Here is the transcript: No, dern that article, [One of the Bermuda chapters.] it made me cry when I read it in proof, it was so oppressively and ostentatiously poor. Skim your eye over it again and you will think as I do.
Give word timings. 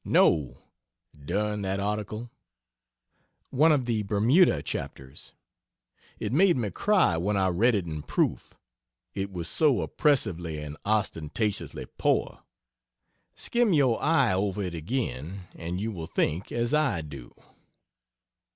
No, 0.03 0.63
dern 1.15 1.61
that 1.61 1.79
article, 1.79 2.31
[One 3.51 3.71
of 3.71 3.85
the 3.85 4.01
Bermuda 4.01 4.63
chapters.] 4.63 5.33
it 6.17 6.33
made 6.33 6.57
me 6.57 6.71
cry 6.71 7.17
when 7.17 7.37
I 7.37 7.49
read 7.49 7.75
it 7.75 7.85
in 7.85 8.01
proof, 8.01 8.55
it 9.13 9.31
was 9.31 9.47
so 9.47 9.81
oppressively 9.81 10.57
and 10.59 10.75
ostentatiously 10.85 11.85
poor. 11.99 12.41
Skim 13.35 13.73
your 13.73 14.01
eye 14.01 14.33
over 14.33 14.63
it 14.63 14.73
again 14.73 15.47
and 15.53 15.79
you 15.79 15.91
will 15.91 16.07
think 16.07 16.51
as 16.51 16.73
I 16.73 17.01
do. 17.01 17.35